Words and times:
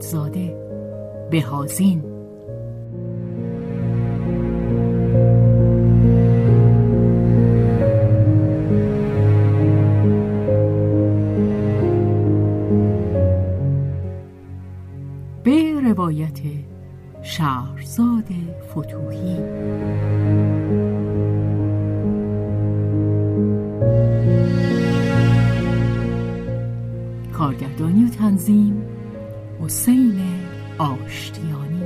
اعتمادزاده 0.00 0.56
بهازین 1.30 2.02
به 15.44 15.80
روایت 15.84 16.40
شهرزاد 17.22 18.24
فتوحی. 18.70 19.36
کارگردانی 27.32 28.04
و 28.04 28.08
تنظیم 28.08 28.89
حسین 29.62 30.20
آشتیانی. 30.78 31.82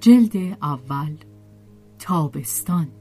جلد 0.00 0.56
اول 0.62 1.16
تابستان. 1.98 2.99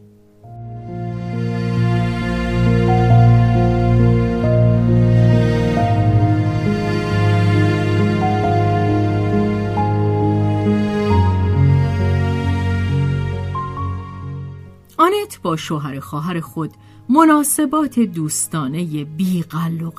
با 15.50 15.56
شوهر 15.56 16.00
خواهر 16.00 16.40
خود 16.40 16.72
مناسبات 17.10 18.00
دوستانه 18.00 19.04
بیقل 19.04 19.82
و 19.82 19.92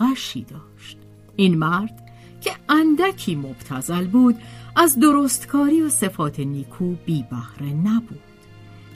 داشت. 0.48 0.98
این 1.37 1.59
مرد 1.59 2.11
که 2.41 2.51
اندکی 2.69 3.34
مبتزل 3.34 4.07
بود 4.07 4.37
از 4.77 5.01
درستکاری 5.01 5.83
و 5.83 5.89
صفات 5.89 6.41
نیکو 6.41 6.95
بی 7.07 7.25
بهره 7.31 7.73
نبود. 7.73 8.20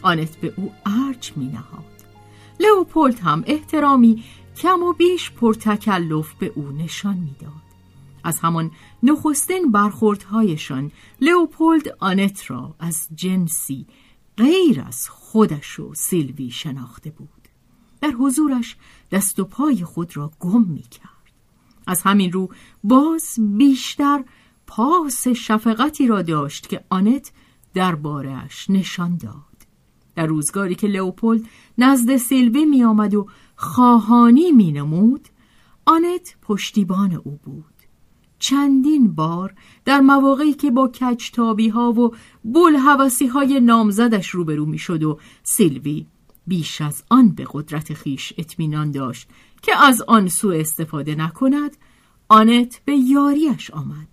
آنت 0.03 0.37
به 0.37 0.55
او 0.57 0.73
ارج 0.87 1.33
می 1.37 1.47
نهاد 1.47 1.95
لئوپولد 2.61 3.21
هم 3.21 3.45
احترامی 3.47 4.25
کم 4.57 4.83
و 4.83 4.93
بیش 4.93 5.31
پرتکلف 5.31 6.35
به 6.35 6.53
او 6.55 6.69
نشان 6.69 7.17
می‌داد. 7.17 7.65
از 8.25 8.41
همان 8.41 8.71
نخستین 9.03 9.73
برخوردهایشان 9.73 10.91
لئوپولد 11.21 11.97
آنت 12.01 12.51
را 12.51 12.75
از 12.79 13.09
جنسی 13.15 13.87
غیر 14.37 14.85
از 14.87 15.09
خودش 15.09 15.81
و 15.81 15.95
سیلوی 15.95 16.51
شناخته 16.51 17.11
بود. 17.11 17.29
در 18.01 18.11
حضورش 18.11 18.77
دست 19.11 19.41
و 19.41 19.45
پای 19.45 19.85
خود 19.85 20.17
را 20.17 20.31
گم 20.41 20.63
می 20.63 20.83
کرد 20.83 21.15
از 21.87 22.03
همین 22.03 22.33
رو 22.33 22.49
باز 22.85 23.35
بیشتر 23.39 24.25
پاس 24.67 25.29
شفقتی 25.29 26.07
را 26.07 26.23
داشت 26.23 26.69
که 26.69 26.85
آنت 26.91 27.33
دربارهاش 27.75 28.71
نشان 28.71 29.17
داد. 29.17 29.35
در 30.15 30.27
روزگاری 30.27 30.75
که 30.75 30.87
لئوپولد 30.87 31.43
نزد 31.79 32.17
سیلوی 32.17 32.65
می 32.65 32.85
آمد 32.85 33.15
و 33.15 33.27
خواهانی 33.57 34.53
می 34.53 34.73
نمود 34.73 35.29
آنت 35.87 36.37
پشتیبان 36.43 37.13
او 37.25 37.39
بود. 37.45 37.74
چندین 38.45 39.15
بار 39.15 39.55
در 39.85 40.01
مواقعی 40.01 40.53
که 40.53 40.71
با 40.71 40.89
کجتابی 40.89 41.69
ها 41.69 41.93
و 41.93 42.15
بلحوثی 42.45 43.27
های 43.27 43.61
نامزدش 43.61 44.29
روبرو 44.29 44.67
می 44.67 44.79
شد 44.79 45.03
و 45.03 45.19
سیلوی 45.43 46.07
بیش 46.47 46.81
از 46.81 47.03
آن 47.11 47.29
به 47.29 47.47
قدرت 47.53 47.95
خیش 47.95 48.33
اطمینان 48.39 48.91
داشت 48.91 49.29
که 49.63 49.83
از 49.83 50.03
آن 50.03 50.29
سوء 50.29 50.61
استفاده 50.61 51.15
نکند 51.15 51.77
آنت 52.29 52.81
به 52.85 52.97
یاریش 52.97 53.71
آمد. 53.71 54.09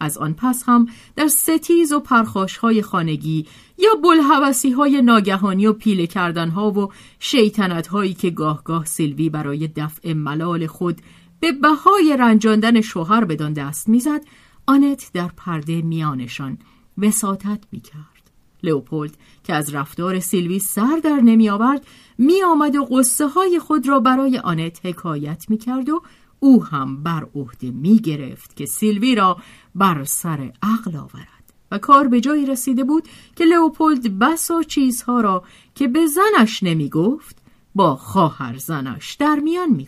از 0.00 0.18
آن 0.18 0.34
پس 0.34 0.62
هم 0.66 0.86
در 1.16 1.28
ستیز 1.28 1.92
و 1.92 2.00
پرخاش 2.00 2.56
های 2.56 2.82
خانگی 2.82 3.46
یا 3.78 3.90
بلحوثی 4.04 4.70
های 4.70 5.02
ناگهانی 5.02 5.66
و 5.66 5.72
پیله 5.72 6.06
کردن 6.06 6.48
ها 6.48 6.70
و 6.70 6.92
شیطنت 7.18 7.86
هایی 7.86 8.14
که 8.14 8.30
گاه 8.30 8.64
گاه 8.64 8.84
سیلوی 8.84 9.28
برای 9.28 9.68
دفع 9.68 10.12
ملال 10.12 10.66
خود 10.66 11.00
به 11.42 11.52
بهای 11.52 12.16
رنجاندن 12.16 12.80
شوهر 12.80 13.24
بدان 13.24 13.52
دست 13.52 13.88
می‌زد 13.88 14.20
آنت 14.66 15.10
در 15.14 15.30
پرده 15.36 15.82
میانشان 15.82 16.58
وساطت 16.98 17.64
می‌کرد. 17.72 18.30
لئوپولد 18.62 19.16
که 19.44 19.54
از 19.54 19.74
رفتار 19.74 20.20
سیلوی 20.20 20.58
سر 20.58 21.00
در 21.04 21.16
نمی 21.16 21.50
آورد 21.50 21.86
می 22.18 22.42
آمد 22.42 22.76
و 22.76 22.84
قصه 22.84 23.26
های 23.26 23.58
خود 23.58 23.88
را 23.88 24.00
برای 24.00 24.38
آنت 24.38 24.86
حکایت 24.86 25.50
می 25.50 25.58
کرد 25.58 25.88
و 25.88 26.02
او 26.40 26.64
هم 26.64 27.02
بر 27.02 27.26
عهده 27.34 27.70
می 27.70 27.98
گرفت 27.98 28.56
که 28.56 28.66
سیلوی 28.66 29.14
را 29.14 29.36
بر 29.74 30.04
سر 30.04 30.52
عقل 30.62 30.96
آورد. 30.96 31.52
و 31.70 31.78
کار 31.78 32.08
به 32.08 32.20
جایی 32.20 32.46
رسیده 32.46 32.84
بود 32.84 33.08
که 33.36 33.44
لئوپولد 33.44 34.18
بسا 34.18 34.62
چیزها 34.62 35.20
را 35.20 35.44
که 35.74 35.88
به 35.88 36.06
زنش 36.06 36.62
نمی 36.62 36.88
گفت 36.88 37.36
با 37.74 37.96
خواهر 37.96 38.58
زنش 38.58 39.12
در 39.14 39.36
میان 39.36 39.70
می 39.70 39.86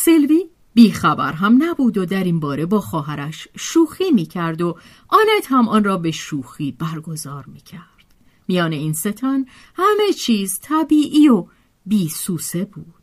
سیلوی 0.00 0.50
بیخبر 0.74 1.32
هم 1.32 1.62
نبود 1.62 1.98
و 1.98 2.06
در 2.06 2.24
این 2.24 2.40
باره 2.40 2.66
با 2.66 2.80
خواهرش 2.80 3.48
شوخی 3.56 4.10
می 4.10 4.26
کرد 4.26 4.62
و 4.62 4.76
آنت 5.08 5.46
هم 5.46 5.68
آن 5.68 5.84
را 5.84 5.96
به 5.96 6.10
شوخی 6.10 6.72
برگزار 6.72 7.44
می 7.46 7.60
کرد. 7.60 8.04
میان 8.48 8.72
این 8.72 8.92
ستان 8.92 9.46
همه 9.76 10.12
چیز 10.12 10.60
طبیعی 10.62 11.28
و 11.28 11.46
بیسوسه 11.86 12.64
بود. 12.64 12.94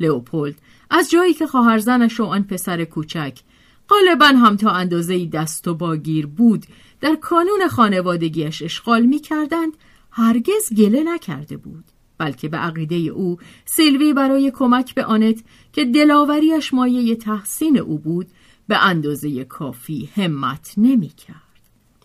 لئوپولد 0.00 0.54
از 0.90 1.10
جایی 1.10 1.34
که 1.34 1.46
خواهرزنش 1.46 2.20
و 2.20 2.24
آن 2.24 2.42
پسر 2.42 2.84
کوچک 2.84 3.40
غالبا 3.88 4.26
هم 4.26 4.56
تا 4.56 4.70
اندازه 4.70 5.26
دست 5.26 5.68
و 5.68 5.74
باگیر 5.74 6.26
بود 6.26 6.66
در 7.00 7.14
کانون 7.14 7.68
خانوادگیش 7.70 8.62
اشغال 8.62 9.02
می 9.02 9.18
کردند 9.18 9.72
هرگز 10.10 10.74
گله 10.76 11.02
نکرده 11.02 11.56
بود. 11.56 11.84
بلکه 12.24 12.48
به 12.48 12.56
عقیده 12.56 12.96
او 12.96 13.38
سیلوی 13.64 14.12
برای 14.12 14.50
کمک 14.54 14.94
به 14.94 15.04
آنت 15.04 15.44
که 15.72 15.84
دلاوریش 15.84 16.74
مایه 16.74 17.16
تحسین 17.16 17.78
او 17.78 17.98
بود 17.98 18.26
به 18.68 18.86
اندازه 18.86 19.44
کافی 19.44 20.08
همت 20.16 20.74
نمی 20.76 21.08
کرد. 21.08 21.36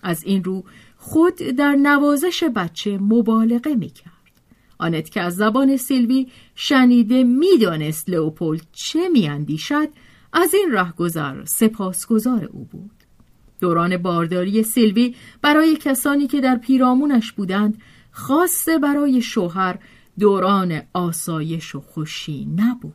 از 0.03 0.24
این 0.24 0.44
رو 0.44 0.63
خود 0.97 1.35
در 1.35 1.75
نوازش 1.75 2.44
بچه 2.44 2.97
مبالغه 2.97 3.75
می 3.75 3.89
کرد. 3.89 4.13
آنت 4.77 5.10
که 5.10 5.21
از 5.21 5.36
زبان 5.36 5.77
سیلوی 5.77 6.27
شنیده 6.56 7.24
می‌دانست 7.24 8.10
لئوپولد 8.10 8.62
چه 8.72 9.10
میاندیشد 9.10 9.88
از 10.33 10.54
این 10.54 10.72
رهگذر 10.72 11.45
سپاسگزار 11.45 12.45
او 12.45 12.68
بود. 12.72 12.92
دوران 13.62 13.98
بارداری 13.98 14.63
سیلوی 14.63 15.15
برای 15.42 15.75
کسانی 15.75 16.27
که 16.27 16.42
در 16.42 16.56
پیرامونش 16.56 17.31
بودند 17.31 17.81
خاصه 18.12 18.80
برای 18.80 19.22
شوهر 19.22 19.80
دوران 20.19 20.81
آسایش 20.94 21.75
و 21.75 21.81
خوشی 21.81 22.45
نبود. 22.45 22.94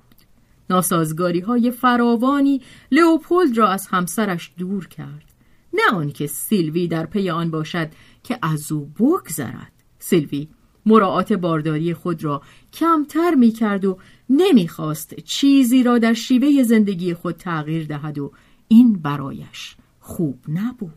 ناسازگاری 0.71 1.41
های 1.41 1.71
فراوانی 1.71 2.61
لئوپولد 2.93 3.59
را 3.59 3.69
از 3.69 3.87
همسرش 3.87 4.53
دور 4.59 4.89
کرد. 4.89 5.35
نه 5.73 5.97
آنکه 5.97 6.27
سیلوی 6.27 6.89
در 6.89 7.07
پی 7.07 7.31
آن 7.31 7.51
باشد 7.51 7.89
که 8.23 8.39
از 8.43 8.73
او 8.73 8.87
بگذرد. 8.99 9.73
سیلوی 9.99 10.49
مراعات 10.87 11.33
بارداری 11.33 11.95
خود 11.95 12.25
را 12.25 12.43
کمتر 12.73 13.35
می 13.35 13.51
کرد 13.51 13.85
و 13.85 13.99
نمی‌خواست 14.31 15.15
چیزی 15.21 15.83
را 15.83 15.99
در 15.99 16.15
شیوه 16.15 16.63
زندگی 16.63 17.15
خود 17.15 17.37
تغییر 17.37 17.87
دهد 17.87 18.19
و 18.19 18.33
این 18.69 18.93
برایش 18.93 19.77
خوب 20.01 20.39
نبود. 20.49 20.91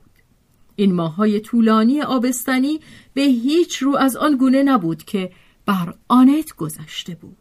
این 0.75 0.94
ماهای 0.94 1.39
طولانی 1.39 2.01
آبستنی 2.01 2.80
به 3.13 3.21
هیچ 3.21 3.77
رو 3.77 3.95
از 3.95 4.15
آن 4.15 4.38
گونه 4.38 4.63
نبود 4.63 5.03
که 5.03 5.31
بر 5.67 5.93
آنت 6.07 6.55
گذشته 6.55 7.15
بود. 7.15 7.37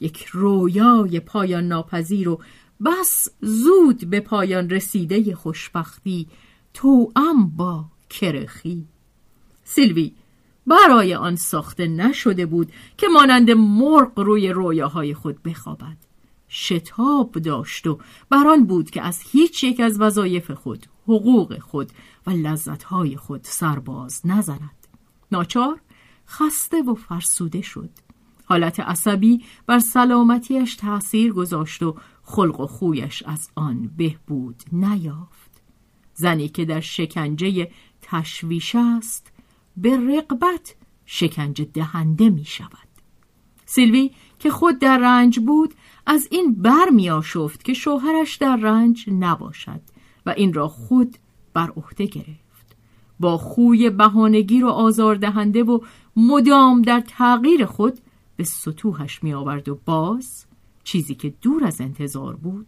یک 0.00 0.24
رویای 0.24 1.20
پایان 1.20 1.68
ناپذیر 1.68 2.28
و 2.28 2.40
بس 2.84 3.28
زود 3.40 4.10
به 4.10 4.20
پایان 4.20 4.70
رسیده 4.70 5.34
خوشبختی 5.34 6.28
توام 6.74 7.52
با 7.56 7.84
کرخی. 8.10 8.86
سیلوی 9.64 10.12
برای 10.66 11.14
آن 11.14 11.36
ساخته 11.36 11.86
نشده 11.86 12.46
بود 12.46 12.72
که 12.96 13.08
مانند 13.08 13.50
مرغ 13.50 14.20
روی 14.20 14.48
رویاهای 14.48 15.14
خود 15.14 15.42
بخوابد. 15.42 15.96
شتاب 16.48 17.32
داشت 17.32 17.86
و 17.86 17.98
بران 18.30 18.64
بود 18.64 18.90
که 18.90 19.02
از 19.02 19.20
هیچ 19.20 19.64
یک 19.64 19.80
از 19.80 20.00
وظایف 20.00 20.50
خود 20.50 20.86
حقوق 21.02 21.58
خود 21.58 21.90
و 22.26 22.30
لذتهای 22.30 23.16
خود 23.16 23.40
سرباز 23.44 24.20
نزند. 24.24 24.86
ناچار 25.32 25.80
خسته 26.28 26.82
و 26.82 26.94
فرسوده 26.94 27.60
شد. 27.60 27.90
حالت 28.44 28.80
عصبی 28.80 29.44
بر 29.66 29.78
سلامتیش 29.78 30.76
تأثیر 30.76 31.32
گذاشت 31.32 31.82
و 31.82 31.96
خلق 32.22 32.60
و 32.60 32.66
خویش 32.66 33.22
از 33.22 33.50
آن 33.54 33.90
بهبود 33.96 34.62
نیافت. 34.72 35.62
زنی 36.14 36.48
که 36.48 36.64
در 36.64 36.80
شکنجه 36.80 37.70
تشویش 38.02 38.74
است 38.74 39.32
به 39.76 39.96
رقبت 39.96 40.76
شکنجه 41.06 41.64
دهنده 41.64 42.30
می 42.30 42.44
شود. 42.44 42.88
سیلوی 43.66 44.10
که 44.38 44.50
خود 44.50 44.78
در 44.78 44.98
رنج 44.98 45.38
بود 45.38 45.74
از 46.06 46.28
این 46.30 46.54
بر 46.54 46.88
می 46.90 47.10
آشفت 47.10 47.64
که 47.64 47.74
شوهرش 47.74 48.36
در 48.36 48.56
رنج 48.56 49.10
نباشد 49.10 49.80
و 50.26 50.30
این 50.30 50.52
را 50.52 50.68
خود 50.68 51.18
بر 51.54 51.70
عهده 51.70 52.06
گرفت. 52.06 52.43
با 53.24 53.38
خوی 53.38 53.90
بهانگیر 53.90 54.64
و 54.64 54.68
آزاردهنده 54.68 55.62
و 55.62 55.80
مدام 56.16 56.82
در 56.82 57.02
تغییر 57.08 57.66
خود 57.66 57.98
به 58.36 58.44
سطوحش 58.44 59.22
می 59.22 59.34
آورد 59.34 59.68
و 59.68 59.78
باز 59.84 60.44
چیزی 60.84 61.14
که 61.14 61.34
دور 61.42 61.64
از 61.64 61.80
انتظار 61.80 62.36
بود 62.36 62.66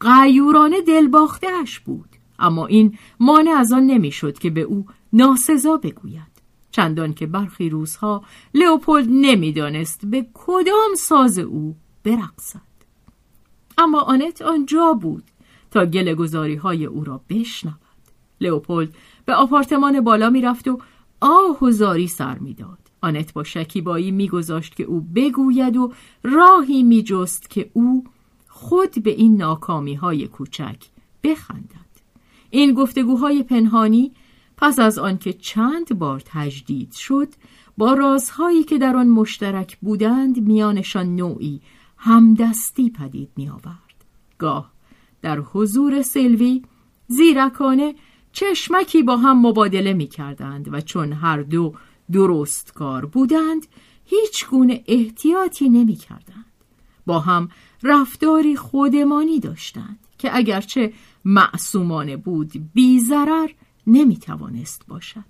قیورانه 0.00 0.80
دلباختهش 0.80 1.78
بود. 1.78 2.08
اما 2.38 2.66
این 2.66 2.98
مانع 3.20 3.50
از 3.50 3.72
آن 3.72 3.86
نمی‌شد 3.86 4.38
که 4.38 4.50
به 4.50 4.60
او 4.60 4.86
ناسزا 5.12 5.76
بگوید. 5.76 6.42
چندان 6.70 7.14
که 7.14 7.26
برخی 7.26 7.70
روزها 7.70 8.24
لئوپولد 8.54 9.06
نمی‌دانست 9.10 10.06
به 10.06 10.26
کدام 10.34 10.94
ساز 10.98 11.38
او 11.38 11.76
برقصد. 12.04 12.60
اما 13.78 14.00
آنت 14.00 14.42
آنجا 14.42 14.92
بود 14.92 15.24
تا 15.70 15.86
گل 15.86 16.14
گذاری 16.14 16.54
های 16.54 16.84
او 16.84 17.04
را 17.04 17.20
بشنود. 17.28 17.74
لئوپولد 18.40 18.94
به 19.30 19.36
آپارتمان 19.36 20.00
بالا 20.00 20.30
می‌رفت 20.30 20.68
و 20.68 20.78
آه 21.20 21.64
و 21.64 21.70
زاری 21.70 22.08
سر 22.08 22.38
می‌داد 22.38 22.78
آنت 23.00 23.32
با 23.32 23.44
شکیبایی 23.44 24.10
میگذاشت 24.10 24.74
که 24.74 24.84
او 24.84 25.00
بگوید 25.00 25.76
و 25.76 25.92
راهی 26.22 26.82
میجست 26.82 27.50
که 27.50 27.70
او 27.72 28.04
خود 28.48 29.02
به 29.02 29.10
این 29.10 29.36
ناکامی 29.36 29.94
های 29.94 30.26
کوچک 30.26 30.76
بخندد 31.24 31.90
این 32.50 32.74
گفتگوهای 32.74 33.42
پنهانی 33.42 34.12
پس 34.56 34.78
از 34.78 34.98
آنکه 34.98 35.32
چند 35.32 35.98
بار 35.98 36.22
تجدید 36.24 36.92
شد 36.92 37.28
با 37.78 37.92
رازهایی 37.92 38.64
که 38.64 38.78
در 38.78 38.96
آن 38.96 39.08
مشترک 39.08 39.78
بودند 39.78 40.42
میانشان 40.42 41.16
نوعی 41.16 41.60
همدستی 41.96 42.90
پدید 42.90 43.30
می 43.36 43.48
آورد. 43.48 44.04
گاه 44.38 44.70
در 45.22 45.38
حضور 45.38 46.02
سلوی 46.02 46.62
زیرکانه 47.06 47.94
چشمکی 48.32 49.02
با 49.02 49.16
هم 49.16 49.46
مبادله 49.46 49.92
می 49.92 50.06
کردند 50.06 50.74
و 50.74 50.80
چون 50.80 51.12
هر 51.12 51.42
دو 51.42 51.74
درست 52.12 52.72
کار 52.72 53.06
بودند 53.06 53.66
هیچ 54.04 54.46
گونه 54.46 54.84
احتیاطی 54.86 55.68
نمی 55.68 55.96
کردند. 55.96 56.44
با 57.06 57.20
هم 57.20 57.48
رفتاری 57.82 58.56
خودمانی 58.56 59.40
داشتند 59.40 59.98
که 60.18 60.36
اگرچه 60.36 60.92
معصومانه 61.24 62.16
بود 62.16 62.52
بی 62.74 63.00
ضرر 63.00 63.50
نمی 63.86 64.16
توانست 64.16 64.86
باشد. 64.88 65.24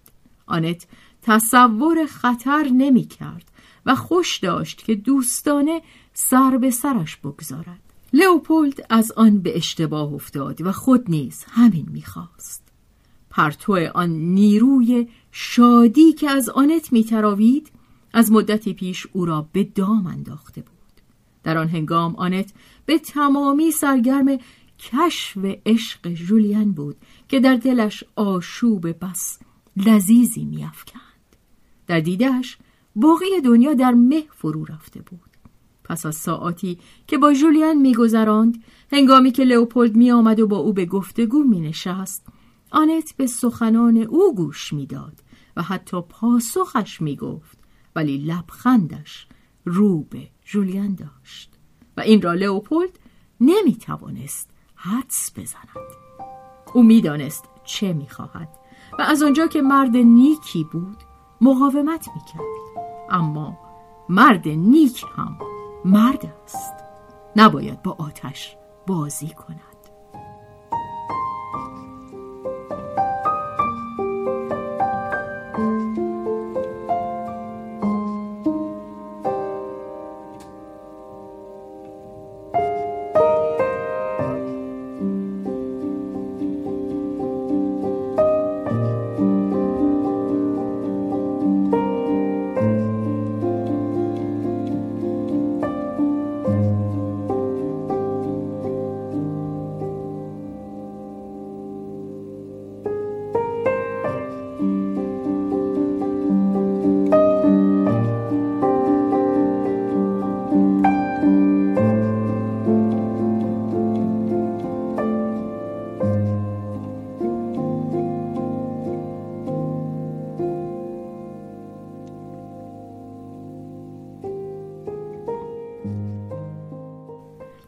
آنت 0.47 0.87
تصور 1.23 2.07
خطر 2.07 2.69
نمی 2.69 3.05
کرد 3.05 3.51
و 3.87 3.95
خوش 3.95 4.39
داشت 4.39 4.85
که 4.85 4.95
دوستانه 4.95 5.83
سر 6.15 6.59
به 6.59 6.71
سرش 6.71 7.17
بگذارد. 7.17 7.81
لئوپولد 8.13 8.87
از 8.91 9.13
آن 9.13 9.39
به 9.39 9.57
اشتباه 9.57 10.13
افتاد 10.13 10.61
و 10.63 10.73
خود 10.73 11.11
نیز 11.11 11.45
همین 11.49 11.87
می‌خواست. 11.91 12.70
پرتو 13.31 13.79
آن 13.95 14.11
نیروی 14.11 15.09
شادی 15.33 16.13
که 16.13 16.31
از 16.31 16.49
آنت 16.49 16.93
میتراوید 16.93 17.71
از 18.13 18.33
مدتی 18.33 18.75
پیش 18.75 19.07
او 19.13 19.25
را 19.25 19.49
به 19.53 19.65
دام 19.65 20.07
انداخته 20.07 20.61
بود. 20.61 20.75
در 21.43 21.59
آن 21.59 21.69
هنگام 21.69 22.17
آنت 22.17 22.53
به 22.87 22.99
تمامی 22.99 23.71
سرگرم 23.71 24.39
کشف 24.79 25.39
عشق 25.67 26.09
جولین 26.09 26.73
بود 26.73 26.97
که 27.29 27.41
در 27.41 27.57
دلش 27.57 28.05
آشوب 28.17 29.05
بس 29.05 29.39
لذیذی 29.77 30.45
میافکند. 30.45 31.01
در 31.87 32.01
دیدهش 32.01 32.59
باقی 32.97 33.41
دنیا 33.45 33.75
در 33.75 33.93
مه 33.93 34.23
فرو 34.31 34.65
رفته 34.65 35.03
بود. 35.03 35.31
پس 35.85 36.07
از 36.07 36.17
ساعتی 36.17 36.79
که 37.07 37.19
با 37.19 37.33
جولین 37.33 37.83
میگذراند 37.83 38.63
هنگامی 38.93 39.31
که 39.31 39.45
لئوپولد 39.45 39.97
می 39.97 40.11
آمد 40.11 40.41
و 40.41 40.47
با 40.47 40.57
او 40.57 40.73
به 40.73 40.87
گفتگو 40.87 41.43
می 41.43 41.61
نشست 41.61 42.27
آنت 42.71 43.17
به 43.17 43.27
سخنان 43.27 43.97
او 43.97 44.35
گوش 44.35 44.73
می‌داد 44.73 45.23
و 45.57 45.63
حتی 45.63 46.01
پاسخش 46.01 47.01
می 47.01 47.17
گفت 47.17 47.59
ولی 47.97 48.19
لبخندش 48.19 49.27
رو 49.65 50.03
به 50.03 50.29
جولین 50.45 50.95
داشت 50.95 51.55
و 51.97 52.01
این 52.01 52.23
را 52.23 52.35
لئوپولد 52.35 52.99
نمی 53.41 53.77
توانست 53.77 54.51
حدس 54.75 55.33
بزند. 55.39 55.91
او 56.75 56.83
می‌دانست 56.83 57.45
چه 57.65 57.93
می‌خواهد 57.93 58.49
و 58.99 59.03
از 59.03 59.23
آنجا 59.23 59.47
که 59.47 59.63
مرد 59.63 59.97
نیکی 59.97 60.65
بود 60.65 60.97
مقاومت 61.41 62.09
می‌کرد. 62.15 62.87
اما 63.11 63.59
مرد 64.09 64.49
نیک 64.49 65.05
هم 65.17 65.39
مرد 65.85 66.35
است. 66.45 66.75
نباید 67.37 67.83
با 67.83 67.97
آتش 67.99 68.57
بازی 68.87 69.29
کند. 69.29 69.70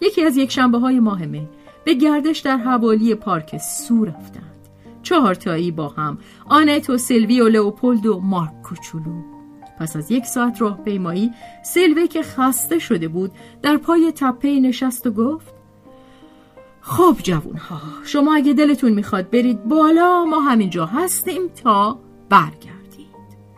یکی 0.03 0.25
از 0.25 0.37
یک 0.37 0.51
شنبه 0.51 0.79
های 0.79 1.01
ماه 1.01 1.27
می 1.27 1.49
به 1.85 1.95
گردش 1.95 2.39
در 2.39 2.57
حوالی 2.57 3.15
پارک 3.15 3.59
سو 3.59 4.05
رفتند. 4.05 4.69
چهارتایی 5.03 5.71
با 5.71 5.89
هم 5.89 6.19
آنت 6.49 6.91
و 6.91 6.99
سلوی 6.99 7.41
و 7.41 7.49
لئوپولد 7.49 8.07
و 8.07 8.21
مارک 8.21 8.63
کوچولو. 8.63 9.23
پس 9.79 9.97
از 9.97 10.11
یک 10.11 10.27
ساعت 10.27 10.61
راه 10.61 10.83
پیمایی 10.85 11.31
سلوی 11.65 12.09
که 12.09 12.23
خسته 12.23 12.79
شده 12.79 13.09
بود 13.09 13.33
در 13.63 13.77
پای 13.77 14.13
تپه 14.17 14.61
نشست 14.61 15.07
و 15.07 15.11
گفت 15.11 15.55
خب 16.81 17.17
جوون 17.23 17.57
ها 17.57 17.81
شما 18.05 18.35
اگه 18.35 18.53
دلتون 18.53 18.93
می‌خواد 18.93 19.31
برید 19.31 19.65
بالا 19.65 20.25
ما 20.25 20.41
همینجا 20.41 20.87
هستیم 20.87 21.49
تا 21.63 21.99
برگردید. 22.29 23.13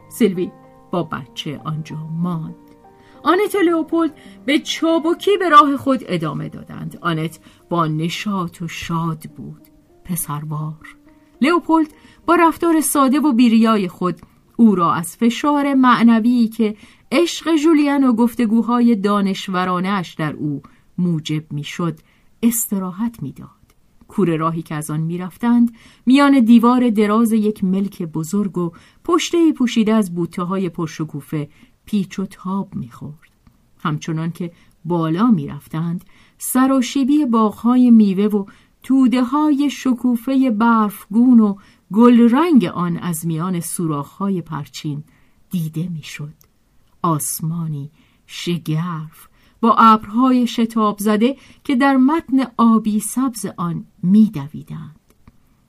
سلوی 0.09 0.51
با 0.91 1.03
بچه 1.03 1.61
آنجا 1.65 1.97
ماند. 2.23 2.64
آنت 3.25 3.55
و 3.55 3.59
لئوپولد 3.59 4.13
به 4.47 4.59
چابکی 4.59 5.37
به 5.37 5.49
راه 5.49 5.77
خود 5.77 6.01
ادامه 6.07 6.49
دادند. 6.49 6.99
آنت 7.01 7.39
با 7.69 7.87
نشاط 7.87 8.63
و 8.63 8.69
شاد 8.69 9.23
بود. 9.37 9.61
پسروار. 10.05 10.97
لئوپولد 11.41 11.89
با 12.27 12.35
رفتار 12.35 12.81
ساده 12.81 13.21
و 13.21 13.33
بیریای 13.33 13.89
خود 13.89 14.21
او 14.57 14.75
را 14.75 14.95
از 14.95 15.17
فشار 15.17 15.75
معنوی 15.75 16.49
که 16.49 16.77
عشق 17.13 17.57
جولیان 17.57 18.05
و 18.05 18.13
گفتگوهای 18.13 18.97
دانشورانش 18.97 20.15
در 20.15 20.33
او 20.33 20.63
موجب 20.99 21.53
می‌شد 21.53 21.99
استراحت 22.43 23.23
می‌داد. 23.23 23.49
کوره 24.09 24.37
راهی 24.37 24.63
که 24.63 24.75
از 24.75 24.91
آن 24.91 25.01
می‌رفتند 25.01 25.73
میان 26.07 26.41
دیوار 26.41 26.91
دراز 26.91 27.33
یک 27.33 27.65
ملک 27.65 28.03
بزرگ 28.03 28.59
و 28.59 28.71
پشته 29.05 29.53
پوشیده 29.53 29.95
از 29.95 30.15
بوته 30.15 30.43
های 30.43 30.69
پرشکوفه 30.69 31.49
پیچ 31.85 32.19
و 32.19 32.27
تاب 32.27 32.75
می‌خورد. 32.75 33.31
همچنان 33.79 34.33
که 34.33 34.53
بالا 34.85 35.27
می‌رفتند 35.27 36.05
سراشیبی 36.39 37.25
باغهای 37.25 37.91
میوه 37.91 38.25
و 38.25 38.45
توده 38.83 39.25
های 39.25 39.71
شکوفه 39.71 40.51
برفگون 40.51 41.41
و 41.41 41.57
گلرنگ 41.93 42.65
آن 42.65 42.97
از 42.97 43.27
میان 43.27 43.61
سوراخهای 43.61 44.43
پرچین 44.43 45.05
دیده 45.51 45.89
می‌شد. 45.89 46.35
آسمانی 47.03 47.91
شگرف 48.27 49.29
با 49.61 49.75
ابرهای 49.79 50.47
شتاب 50.47 50.99
زده 50.99 51.37
که 51.65 51.77
در 51.77 51.97
متن 51.97 52.47
آبی 52.57 53.01
سبز 53.01 53.47
آن 53.57 53.85
میدویدند. 54.03 55.01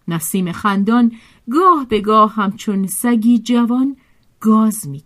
نسیم 0.07 0.51
خندان 0.51 1.12
گاه 1.51 1.86
به 1.89 2.01
گاه 2.01 2.34
همچون 2.34 2.88
سگی 2.88 3.39
جوان 3.39 3.98
گاز 4.39 4.88
می. 4.88 5.03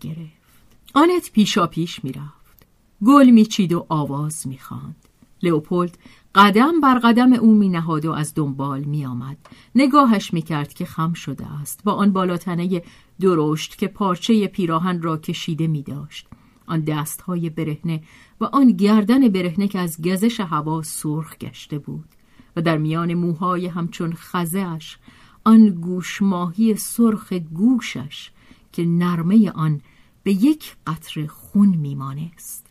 آنت 0.94 1.32
پیشا 1.34 1.68
پیش 1.68 2.04
می 2.04 2.12
رفت. 2.12 2.68
گل 3.06 3.30
می 3.30 3.46
چید 3.46 3.74
و 3.74 3.86
آواز 3.90 4.48
می 4.48 4.58
خاند. 4.58 4.96
لئوپولد 5.44 5.98
قدم 6.36 6.82
بر 6.82 7.00
قدم 7.00 7.34
او 7.34 7.54
می 7.54 7.70
نهاد 7.70 8.06
و 8.06 8.12
از 8.12 8.34
دنبال 8.36 8.80
می 8.80 9.06
آمد. 9.06 9.38
نگاهش 9.76 10.34
می 10.34 10.42
کرد 10.42 10.74
که 10.74 10.86
خم 10.86 11.14
شده 11.14 11.46
است 11.62 11.84
با 11.84 11.94
آن 11.94 12.14
بالاتنه 12.14 12.82
درشت 13.22 13.78
که 13.78 13.88
پارچه 13.88 14.48
پیراهن 14.48 15.02
را 15.02 15.18
کشیده 15.18 15.68
می 15.68 15.84
داشت. 15.84 16.28
آن 16.66 16.82
دستهای 16.82 17.50
برهنه 17.50 18.04
و 18.42 18.46
آن 18.46 18.72
گردن 18.72 19.28
برهنه 19.28 19.68
که 19.68 19.80
از 19.80 20.02
گزش 20.02 20.40
هوا 20.40 20.82
سرخ 20.82 21.38
گشته 21.38 21.80
بود 21.80 22.10
و 22.56 22.62
در 22.62 22.78
میان 22.78 23.14
موهای 23.14 23.68
همچون 23.68 24.14
خزهش 24.14 24.98
آن 25.44 25.70
گوشماهی 25.70 26.76
سرخ 26.76 27.34
گوشش 27.34 28.32
که 28.72 28.86
نرمه 28.86 29.52
آن 29.52 29.82
به 30.24 30.32
یک 30.32 30.76
قطر 30.88 31.28
خون 31.28 31.70
میمانست. 31.70 32.66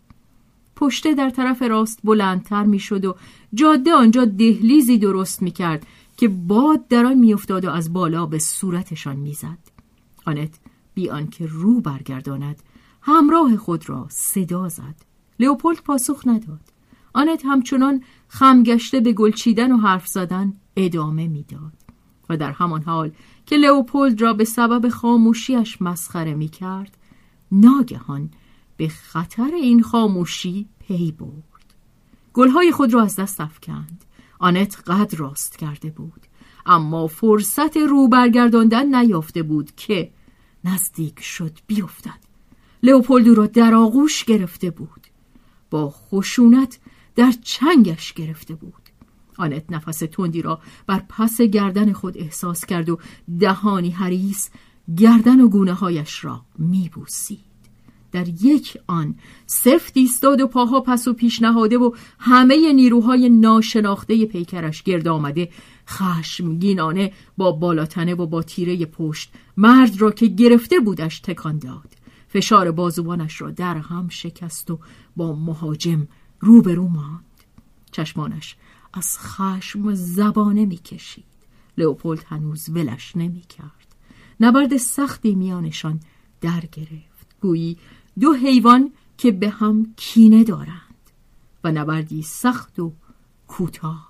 پشته 0.76 1.14
در 1.14 1.30
طرف 1.30 1.62
راست 1.62 2.00
بلندتر 2.04 2.64
می‌شد 2.64 3.04
و 3.04 3.16
جاده 3.54 3.92
آنجا 3.92 4.24
دهلیزی 4.24 4.98
درست 4.98 5.42
می‌کرد 5.42 5.86
که 6.16 6.28
باد 6.28 6.88
در 6.88 7.06
آن 7.06 7.14
میافتاد 7.14 7.64
و 7.64 7.70
از 7.70 7.92
بالا 7.92 8.26
به 8.26 8.38
صورتشان 8.38 9.16
می‌زد. 9.16 9.58
آنت 10.26 10.58
بی 10.94 11.10
آنکه 11.10 11.46
رو 11.46 11.80
برگرداند 11.80 12.62
همراه 13.02 13.56
خود 13.56 13.88
را 13.88 14.06
صدا 14.10 14.68
زد. 14.68 14.94
لئوپولد 15.40 15.78
پاسخ 15.78 16.22
نداد. 16.26 16.60
آنت 17.12 17.42
همچنان 17.44 18.02
خمگشته 18.28 19.00
به 19.00 19.12
گلچیدن 19.12 19.72
و 19.72 19.76
حرف 19.76 20.06
زدن 20.06 20.52
ادامه 20.76 21.26
می‌داد 21.26 21.72
و 22.28 22.36
در 22.36 22.52
همان 22.52 22.82
حال 22.82 23.10
که 23.46 23.56
لئوپولد 23.56 24.22
را 24.22 24.32
به 24.32 24.44
سبب 24.44 24.88
خاموشیش 24.88 25.82
مسخره 25.82 26.34
می 26.34 26.48
کرد 26.48 26.97
ناگهان 27.52 28.30
به 28.76 28.88
خطر 28.88 29.50
این 29.54 29.82
خاموشی 29.82 30.68
پی 30.78 31.12
برد. 31.12 31.74
گلهای 32.32 32.72
خود 32.72 32.94
را 32.94 33.02
از 33.02 33.16
دست 33.16 33.40
افکند. 33.40 34.04
آنت 34.38 34.82
قد 34.86 35.14
راست 35.14 35.56
کرده 35.58 35.90
بود. 35.90 36.26
اما 36.66 37.06
فرصت 37.06 37.76
رو 37.76 38.08
برگرداندن 38.08 38.94
نیافته 38.94 39.42
بود 39.42 39.76
که 39.76 40.10
نزدیک 40.64 41.20
شد 41.20 41.58
بیفتد. 41.66 42.28
لئوپولدو 42.82 43.34
را 43.34 43.46
در 43.46 43.74
آغوش 43.74 44.24
گرفته 44.24 44.70
بود. 44.70 45.06
با 45.70 45.90
خشونت 45.90 46.78
در 47.16 47.32
چنگش 47.42 48.12
گرفته 48.12 48.54
بود. 48.54 48.88
آنت 49.36 49.64
نفس 49.70 49.98
تندی 49.98 50.42
را 50.42 50.60
بر 50.86 51.02
پس 51.08 51.40
گردن 51.40 51.92
خود 51.92 52.18
احساس 52.18 52.66
کرد 52.66 52.88
و 52.90 52.98
دهانی 53.40 53.90
حریس 53.90 54.50
گردن 54.96 55.40
و 55.40 55.48
گونه 55.48 55.72
هایش 55.72 56.24
را 56.24 56.40
میبوسید. 56.58 57.48
در 58.12 58.28
یک 58.28 58.78
آن 58.86 59.14
سفت 59.46 59.96
ایستاد 59.96 60.40
و 60.40 60.46
پاها 60.46 60.80
پس 60.80 61.08
و 61.08 61.12
پیش 61.12 61.42
نهاده 61.42 61.78
و 61.78 61.90
همه 62.18 62.72
نیروهای 62.72 63.28
ناشناخته 63.28 64.26
پیکرش 64.26 64.82
گرد 64.82 65.08
آمده 65.08 65.50
خشمگینانه 65.88 67.12
با 67.36 67.52
بالاتنه 67.52 68.14
و 68.14 68.26
با 68.26 68.42
تیره 68.42 68.86
پشت 68.86 69.32
مرد 69.56 70.00
را 70.00 70.10
که 70.10 70.26
گرفته 70.26 70.80
بودش 70.80 71.20
تکان 71.20 71.58
داد. 71.58 71.94
فشار 72.28 72.70
بازوانش 72.70 73.40
را 73.40 73.50
در 73.50 73.76
هم 73.76 74.08
شکست 74.08 74.70
و 74.70 74.78
با 75.16 75.34
مهاجم 75.36 76.08
روبرو 76.40 76.88
ماند. 76.88 77.24
چشمانش 77.90 78.56
از 78.94 79.18
خشم 79.18 79.94
زبانه 79.94 80.64
می‌کشید. 80.64 81.24
لئوپولد 81.78 82.24
هنوز 82.28 82.68
ولش 82.68 83.16
نمی‌کرد. 83.16 83.77
نبرد 84.40 84.76
سختی 84.76 85.34
میانشان 85.34 86.00
در 86.40 86.60
گرفت. 86.72 87.36
گویی 87.40 87.76
دو 88.20 88.32
حیوان 88.32 88.92
که 89.18 89.32
به 89.32 89.48
هم 89.48 89.94
کینه 89.96 90.44
دارند 90.44 91.10
و 91.64 91.72
نبردی 91.72 92.22
سخت 92.22 92.78
و 92.78 92.92
کوتاه. 93.48 94.08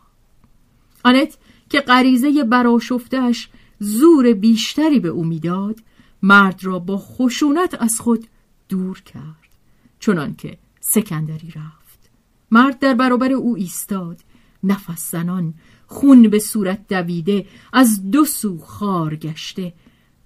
آنت 1.04 1.38
که 1.70 1.80
غریزه 1.80 2.44
براشفتهش 2.44 3.48
زور 3.78 4.32
بیشتری 4.32 5.00
به 5.00 5.08
او 5.08 5.24
می‌داد 5.24 5.80
مرد 6.22 6.64
را 6.64 6.78
با 6.78 6.98
خشونت 6.98 7.82
از 7.82 8.00
خود 8.00 8.26
دور 8.68 9.00
کرد 9.00 9.48
چنان 10.00 10.34
که 10.34 10.58
سکندری 10.80 11.50
رفت. 11.50 12.10
مرد 12.50 12.78
در 12.78 12.94
برابر 12.94 13.32
او 13.32 13.56
ایستاد 13.56 14.20
نفس 14.64 15.10
زنان 15.10 15.54
خون 15.86 16.28
به 16.28 16.38
صورت 16.38 16.88
دویده 16.88 17.46
از 17.72 18.10
دو 18.10 18.24
سو 18.24 18.58
خار 18.58 19.16
گشته 19.16 19.72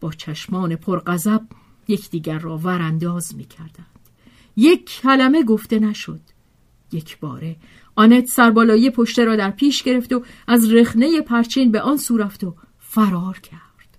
با 0.03 0.13
چشمان 0.13 0.77
پرغضب 0.77 1.41
یکدیگر 1.89 2.39
را 2.39 2.59
ورانداز 2.59 3.37
می 3.37 3.45
کردند. 3.45 4.09
یک 4.57 5.01
کلمه 5.01 5.43
گفته 5.43 5.79
نشد. 5.79 6.21
یک 6.93 7.19
باره 7.19 7.57
آنت 7.95 8.27
سربالایی 8.27 8.91
پشته 8.91 9.25
را 9.25 9.37
در 9.37 9.51
پیش 9.51 9.83
گرفت 9.83 10.13
و 10.13 10.23
از 10.47 10.73
رخنه 10.73 11.21
پرچین 11.21 11.73
به 11.73 11.81
آن 11.81 11.97
سو 11.97 12.17
رفت 12.17 12.45
و 12.45 12.55
فرار 12.79 13.39
کرد. 13.39 13.99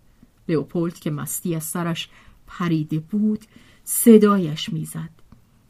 لئوپولد 0.50 1.00
که 1.00 1.12
مستی 1.12 1.56
از 1.56 1.64
سرش 1.64 2.10
پریده 2.48 3.00
بود 3.00 3.46
صدایش 3.84 4.74
می‌زد. 4.74 5.10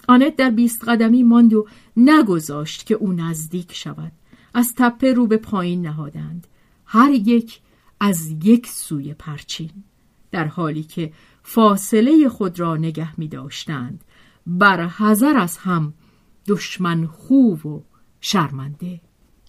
آنت 0.08 0.36
در 0.36 0.50
بیست 0.50 0.88
قدمی 0.88 1.24
ماند 1.24 1.54
و 1.54 1.68
نگذاشت 1.98 2.86
که 2.86 2.96
او 2.96 3.14
نزدیک 3.14 3.74
شود. 3.74 4.12
از 4.54 4.74
تپه 4.78 5.14
رو 5.14 5.28
به 5.28 5.38
پایین 5.38 5.82
نهادند. 5.82 6.48
هر 6.86 7.12
یک 7.12 7.60
از 8.00 8.36
یک 8.44 8.68
سوی 8.68 9.14
پرچین. 9.14 9.72
در 10.34 10.46
حالی 10.46 10.84
که 10.84 11.14
فاصله 11.44 12.30
خود 12.30 12.60
را 12.60 12.78
نگه 12.78 13.20
می 13.20 13.28
داشتند 13.28 14.04
بر 14.48 14.88
حذر 14.88 15.38
از 15.38 15.58
هم 15.58 15.94
دشمن 16.48 17.06
خوب 17.06 17.66
و 17.66 17.84
شرمنده. 18.22 19.02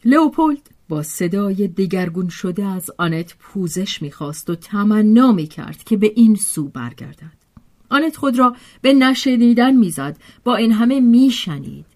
لئوپولد 0.04 0.70
با 0.88 1.02
صدای 1.02 1.68
دگرگون 1.68 2.28
شده 2.28 2.64
از 2.64 2.90
آنت 2.98 3.34
پوزش 3.38 4.02
می‌خواست 4.02 4.50
و 4.50 4.54
تمنا 4.54 5.32
می‌کرد 5.32 5.84
که 5.84 5.96
به 5.96 6.12
این 6.16 6.34
سو 6.34 6.68
برگردد. 6.68 7.44
آنت 7.90 8.16
خود 8.16 8.38
را 8.38 8.56
به 8.82 8.92
نشنیدن 8.92 9.76
می‌زد 9.76 10.16
با 10.44 10.56
این 10.56 10.72
همه 10.72 11.00
میشنید 11.00 11.86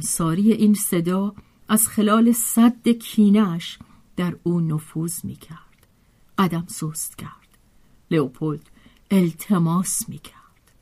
ساری 0.00 0.52
این 0.52 0.74
صدا 0.74 1.34
از 1.68 1.88
خلال 1.88 2.32
صد 2.32 2.88
کینش 2.88 3.78
در 4.16 4.36
او 4.42 4.60
نفوذ 4.60 5.24
می‌کرد 5.24 5.86
قدم 6.38 6.64
سست 6.68 7.18
کرد. 7.18 7.43
لئوپولد 8.10 8.70
التماس 9.10 10.08
می‌کرد. 10.08 10.72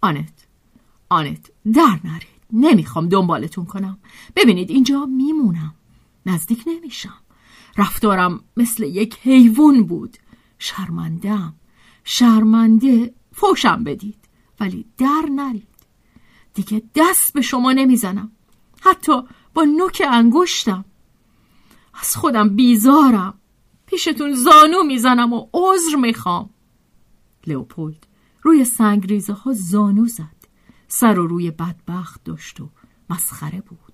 آنت 0.00 0.46
آنت 1.08 1.50
در 1.72 2.00
نرید. 2.04 2.38
نمی‌خوام 2.52 3.08
دنبالتون 3.08 3.64
کنم. 3.64 3.98
ببینید 4.36 4.70
اینجا 4.70 5.04
میمونم. 5.04 5.74
نزدیک 6.26 6.64
نمیشم. 6.66 7.18
رفتارم 7.76 8.44
مثل 8.56 8.82
یک 8.84 9.18
حیوان 9.22 9.82
بود. 9.82 10.16
شرمندم 10.58 11.54
شرمنده 12.04 13.14
فوشم 13.32 13.84
بدید. 13.84 14.18
ولی 14.60 14.84
در 14.98 15.28
نرید. 15.30 15.68
دیگه 16.54 16.82
دست 16.94 17.32
به 17.32 17.42
شما 17.42 17.72
نمی‌زنم. 17.72 18.32
حتی 18.80 19.22
با 19.54 19.64
نوک 19.64 20.02
انگشتم. 20.10 20.84
از 21.94 22.16
خودم 22.16 22.56
بیزارم. 22.56 23.34
پیشتون 23.90 24.34
زانو 24.34 24.82
می‌زنم 24.82 25.32
و 25.32 25.46
عذر 25.54 25.96
می‌خوام. 25.96 26.50
لئوپولد 27.46 28.06
روی 28.42 28.64
سنگریزه 28.64 29.32
ها 29.32 29.52
زانو 29.52 30.06
زد. 30.06 30.38
سر 30.88 31.18
و 31.18 31.26
روی 31.26 31.50
بدبخت 31.50 32.24
داشت 32.24 32.60
و 32.60 32.68
مسخره 33.10 33.60
بود. 33.60 33.92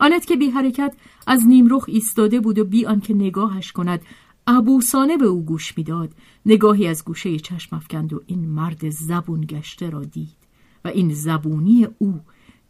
آنت 0.00 0.26
که 0.26 0.36
بی 0.36 0.50
حرکت 0.50 0.94
از 1.26 1.46
نیمرخ 1.46 1.84
ایستاده 1.88 2.40
بود 2.40 2.58
و 2.58 2.64
بی 2.64 2.86
آنکه 2.86 3.14
نگاهش 3.14 3.72
کند 3.72 4.00
عبوسانه 4.46 5.16
به 5.16 5.26
او 5.26 5.44
گوش 5.44 5.78
می‌داد. 5.78 6.14
نگاهی 6.46 6.86
از 6.86 7.04
گوشه 7.04 7.38
چشم 7.38 7.76
افکند 7.76 8.12
و 8.12 8.22
این 8.26 8.48
مرد 8.48 8.90
زبون 8.90 9.40
گشته 9.40 9.90
را 9.90 10.04
دید 10.04 10.36
و 10.84 10.88
این 10.88 11.14
زبونی 11.14 11.88
او 11.98 12.20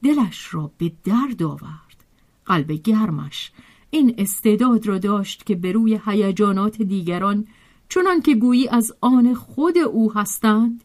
دلش 0.03 0.55
را 0.55 0.71
به 0.79 0.93
درد 1.05 1.43
آورد. 1.43 2.05
قلب 2.45 2.73
گرمش 2.73 3.53
این 3.97 4.15
استعداد 4.19 4.87
را 4.87 4.99
داشت 4.99 5.47
که 5.47 5.55
به 5.55 5.73
روی 5.73 6.01
هیجانات 6.07 6.83
دیگران 6.83 7.47
چنان 7.89 8.23
که 8.23 8.35
گویی 8.35 8.69
از 8.69 8.93
آن 9.01 9.35
خود 9.35 9.79
او 9.79 10.13
هستند 10.13 10.85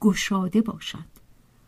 گشاده 0.00 0.60
باشد 0.60 1.10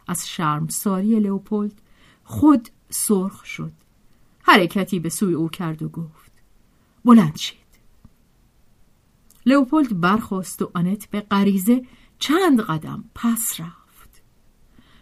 از 0.06 0.28
شرمساری 0.28 1.20
لئوپولد 1.20 1.80
خود 2.24 2.68
سرخ 2.90 3.44
شد. 3.44 3.72
حرکتی 4.42 4.98
به 4.98 5.08
سوی 5.08 5.34
او 5.34 5.48
کرد 5.48 5.82
و 5.82 5.88
گفت 5.88 6.32
بلند 7.04 7.36
شید. 7.36 7.58
لئوپولد 9.46 10.00
برخواست 10.00 10.62
و 10.62 10.70
آنت 10.74 11.10
به 11.10 11.20
غریزه 11.20 11.86
چند 12.18 12.60
قدم 12.60 13.04
پس 13.14 13.60
رفت. 13.60 14.22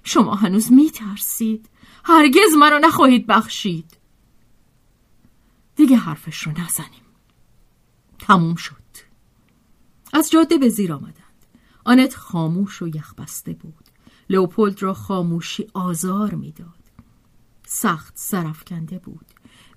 شما 0.05 0.35
هنوز 0.35 0.73
می 0.73 0.91
ترسید 0.91 1.69
هرگز 2.05 2.55
مرا 2.59 2.79
نخواهید 2.79 3.27
بخشید. 3.27 4.00
دیگه 5.77 5.97
حرفش 5.97 6.43
رو 6.43 6.53
نزنیم. 6.53 7.03
تموم 8.19 8.55
شد. 8.55 8.75
از 10.13 10.31
جاده 10.31 10.59
به 10.59 10.69
زیر 10.69 10.93
آمدند. 10.93 11.15
آنت 11.85 12.15
خاموش 12.15 12.83
و 12.83 12.89
یخبسته 12.89 13.53
بود. 13.53 13.85
لئوپولد 14.31 14.83
را 14.83 14.95
خاموشی 14.95 15.67
آزار 15.75 16.35
می‌داد. 16.35 16.81
سخت 17.67 18.13
سرفکنده 18.17 18.99
بود. 18.99 19.27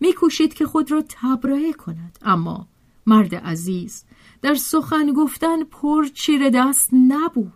میکوشید 0.01 0.53
که 0.53 0.65
خود 0.65 0.91
را 0.91 1.03
تبرئه 1.09 1.73
کند. 1.73 2.19
اما 2.21 2.67
مرد 3.05 3.35
عزیز 3.35 4.03
در 4.41 4.55
سخن 4.55 5.13
گفتن 5.13 5.63
پر 5.63 6.05
چیر 6.13 6.49
دست 6.49 6.89
نبود. 6.93 7.53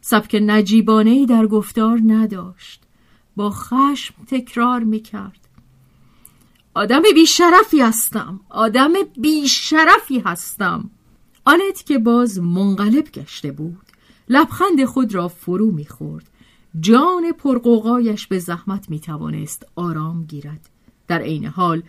سبک 0.00 0.36
نجیبانه 0.46 1.10
ای 1.10 1.26
در 1.26 1.46
گفتار 1.46 2.00
نداشت. 2.06 2.82
با 3.36 3.50
خشم 3.50 4.14
تکرار 4.26 4.80
می‌کرد. 4.80 5.47
آدم 6.78 7.02
بیشرفی 7.14 7.80
هستم. 7.80 8.40
آدم 8.48 8.92
بیشرفی 9.16 10.18
هستم. 10.18 10.90
آنت 11.44 11.84
که 11.86 11.98
باز 11.98 12.38
منقلب 12.38 13.10
گشته 13.10 13.52
بود. 13.52 13.86
لبخند 14.28 14.84
خود 14.84 15.14
را 15.14 15.28
فرو 15.28 15.70
می‌خورد. 15.70 16.30
جان 16.80 17.32
پرقوقایش 17.32 18.26
به 18.26 18.38
زحمت 18.38 18.90
می‌توانست 18.90 19.66
آرام 19.76 20.24
گیرد. 20.24 20.68
در 21.08 21.18
عین 21.18 21.44
حال 21.44 21.82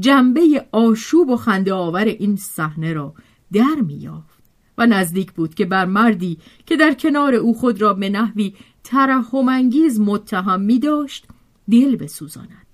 جنبه 0.00 0.66
آشوب 0.72 1.30
و 1.30 1.36
خنده 1.36 1.72
آور 1.72 2.04
این 2.04 2.36
صحنه 2.36 2.92
را 2.92 3.14
در 3.52 3.76
میافت 3.86 4.42
و 4.78 4.86
نزدیک 4.86 5.32
بود 5.32 5.54
که 5.54 5.64
بر 5.64 5.84
مردی 5.84 6.38
که 6.66 6.76
در 6.76 6.94
کنار 6.94 7.34
او 7.34 7.54
خود 7.54 7.80
را 7.80 7.94
به 7.94 8.08
نحوی 8.08 8.54
ترحمانگیز 8.84 10.00
متهم 10.00 10.60
می 10.60 10.78
داشت 10.78 11.26
دل 11.70 11.96
بسوزاند. 11.96 12.66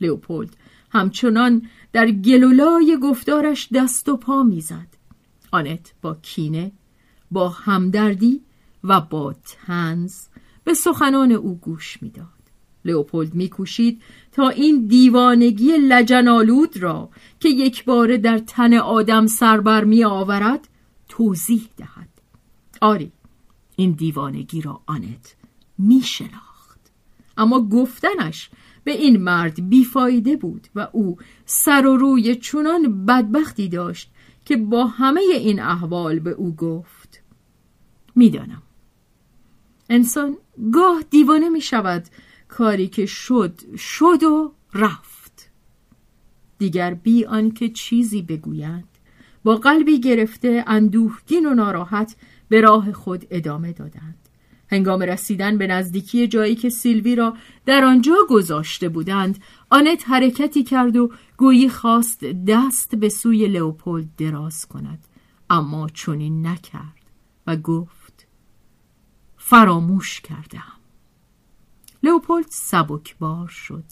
لئوپولد 0.00 0.56
همچنان 0.90 1.62
در 1.92 2.10
گلولای 2.10 2.98
گفتارش 3.02 3.68
دست 3.74 4.08
و 4.08 4.16
پا 4.16 4.42
می‌زد. 4.42 4.86
آنت 5.50 5.94
با 6.02 6.14
کینه 6.14 6.72
با 7.30 7.48
همدردی 7.48 8.40
و 8.84 9.00
با 9.00 9.34
تنز 9.44 10.26
به 10.64 10.74
سخنان 10.74 11.32
او 11.32 11.58
گوش 11.58 12.02
می‌داد. 12.02 12.40
لئوپولد 12.84 13.34
میکوشید 13.34 14.02
تا 14.32 14.48
این 14.48 14.86
دیوانگی 14.86 15.72
لجنالود 15.72 16.76
را 16.76 17.10
که 17.40 17.48
یک 17.48 17.84
بار 17.84 18.16
در 18.16 18.38
تن 18.38 18.74
آدم 18.74 19.26
سربر 19.26 19.84
می 19.84 20.04
آورد 20.04 20.68
توضیح 21.08 21.68
دهد. 21.76 22.08
آری 22.80 23.12
این 23.76 23.92
دیوانگی 23.92 24.60
را 24.60 24.80
آنت 24.86 25.36
می 25.78 26.02
شناخت 26.02 26.80
اما 27.36 27.60
گفتنش 27.60 28.50
به 28.84 28.90
این 28.90 29.22
مرد 29.22 29.68
بیفایده 29.68 30.36
بود 30.36 30.68
و 30.74 30.88
او 30.92 31.16
سر 31.44 31.86
و 31.86 31.96
روی 31.96 32.36
چونان 32.36 33.06
بدبختی 33.06 33.68
داشت 33.68 34.10
که 34.44 34.56
با 34.56 34.86
همه 34.86 35.20
این 35.20 35.60
احوال 35.60 36.18
به 36.18 36.30
او 36.30 36.56
گفت 36.56 37.22
می‌دانم. 38.14 38.62
انسان 39.90 40.36
گاه 40.72 41.02
دیوانه 41.10 41.48
می 41.48 41.60
شود 41.60 42.04
کاری 42.48 42.88
که 42.88 43.06
شد 43.06 43.76
شد 43.76 44.22
و 44.22 44.52
رفت. 44.74 45.50
دیگر 46.58 46.94
بی 46.94 47.24
آنکه 47.24 47.68
چیزی 47.68 48.22
بگویند 48.22 48.88
با 49.44 49.56
قلبی 49.56 50.00
گرفته 50.00 50.64
اندوهگین 50.66 51.46
و 51.46 51.54
ناراحت 51.54 52.16
به 52.48 52.60
راه 52.60 52.92
خود 52.92 53.26
ادامه 53.30 53.72
دادند. 53.72 54.19
هنگام 54.70 55.02
رسیدن 55.02 55.58
به 55.58 55.66
نزدیکی 55.66 56.28
جایی 56.28 56.54
که 56.54 56.68
سیلوی 56.68 57.16
را 57.16 57.36
در 57.66 57.84
آنجا 57.84 58.14
گذاشته 58.28 58.88
بودند 58.88 59.38
آنت 59.70 60.08
حرکتی 60.08 60.62
کرد 60.62 60.96
و 60.96 61.10
گویی 61.36 61.68
خواست 61.68 62.24
دست 62.24 62.94
به 62.94 63.08
سوی 63.08 63.46
لئوپولد 63.48 64.08
دراز 64.16 64.66
کند 64.66 65.04
اما 65.50 65.88
چنین 65.94 66.46
نکرد 66.46 67.00
و 67.46 67.56
گفت 67.56 68.26
فراموش 69.36 70.20
کردم 70.20 70.72
لئوپولد 72.02 72.46
سبکبار 72.48 73.48
شد 73.48 73.84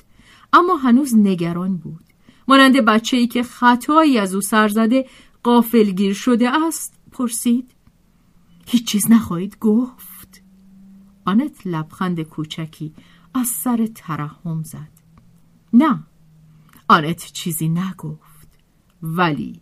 اما 0.53 0.77
هنوز 0.77 1.17
نگران 1.17 1.77
بود. 1.77 2.05
مانند 2.49 2.77
بچه 2.77 3.17
ای 3.17 3.27
که 3.27 3.43
خطایی 3.43 4.19
از 4.19 4.35
او 4.35 4.41
سر 4.41 4.69
زده 4.69 5.09
قافلگیر 5.43 6.15
شده 6.15 6.67
است 6.67 6.95
پرسید 7.13 7.71
هیچ 8.67 8.87
چیز 8.87 9.11
نخواهید 9.11 9.59
گفت؟ 9.59 10.18
آنت 11.29 11.67
لبخند 11.67 12.23
کوچکی 12.23 12.93
از 13.35 13.47
سر 13.47 13.89
ترحم 13.95 14.63
زد. 14.63 14.91
نه 15.73 16.01
آنت 16.89 17.33
چیزی 17.33 17.69
نگفت 17.69 18.49
ولی 19.03 19.61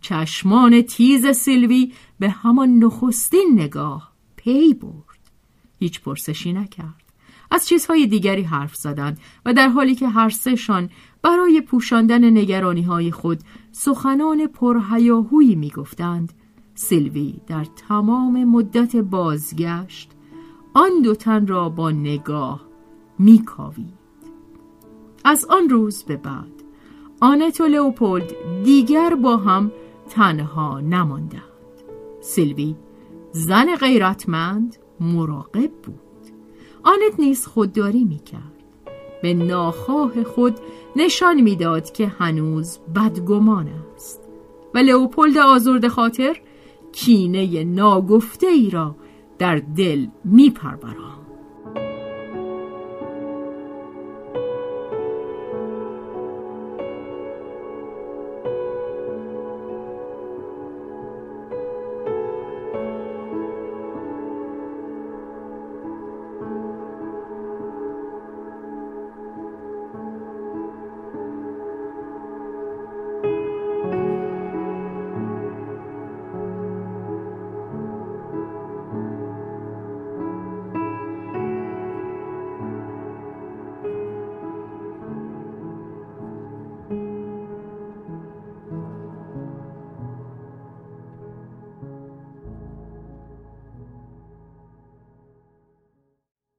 چشمان 0.00 0.82
تیز 0.82 1.26
سیلوی 1.26 1.92
به 2.18 2.30
همان 2.30 2.68
نخستین 2.68 3.50
نگاه 3.52 4.12
پی 4.36 4.74
برد. 4.74 5.18
هیچ 5.78 6.00
پرسشی 6.00 6.52
نکرد. 6.52 7.02
از 7.50 7.68
چیزهای 7.68 8.06
دیگری 8.06 8.42
حرف 8.42 8.76
زدند 8.76 9.18
و 9.44 9.54
در 9.54 9.68
حالی 9.68 9.94
که 9.94 10.08
هر 10.08 10.28
سهشان 10.28 10.90
برای 11.22 11.60
پوشاندن 11.60 12.24
نگرانی 12.24 12.82
های 12.82 13.10
خود 13.10 13.40
سخنان 13.72 14.46
پرهیاهویی 14.46 15.54
می‌گفتند 15.54 16.32
سیلوی 16.74 17.40
در 17.46 17.64
تمام 17.64 18.44
مدت 18.44 18.96
بازگشت 18.96 20.10
آن 20.78 21.02
دو 21.02 21.14
تن 21.14 21.46
را 21.46 21.68
با 21.68 21.90
نگاه 21.90 22.60
میکاوید. 23.18 23.98
از 25.24 25.44
آن 25.44 25.68
روز 25.68 26.02
به 26.02 26.16
بعد 26.16 26.62
آنت 27.20 27.60
و 27.60 27.64
لئوپولد 27.64 28.32
دیگر 28.64 29.14
با 29.14 29.36
هم 29.36 29.72
تنها 30.10 30.80
نماندند. 30.80 31.42
سیلوی 32.20 32.74
زن 33.32 33.76
غیرتمند 33.76 34.76
مراقب 35.00 35.70
بود. 35.70 36.00
آنت 36.82 37.20
نیز 37.20 37.46
خودداری 37.46 38.04
می‌کرد. 38.04 38.64
به 39.22 39.34
ناخواه 39.34 40.24
خود 40.24 40.54
نشان 40.96 41.40
می‌داد 41.40 41.92
که 41.92 42.06
هنوز 42.06 42.78
بدگمان 42.94 43.68
است 43.94 44.20
و 44.74 44.78
لئوپولد 44.78 45.38
آزرد 45.38 45.88
خاطر 45.88 46.40
کینه 46.92 47.64
ناگفته 47.64 48.46
ای 48.46 48.70
را 48.70 48.96
در 49.38 49.56
دل 49.56 50.06
میپروراند 50.24 51.17